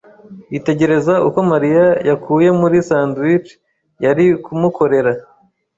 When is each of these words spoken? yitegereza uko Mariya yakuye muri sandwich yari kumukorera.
yitegereza 0.51 1.13
uko 1.27 1.39
Mariya 1.51 1.85
yakuye 2.09 2.49
muri 2.59 2.77
sandwich 2.87 3.49
yari 4.03 4.25
kumukorera. 4.43 5.11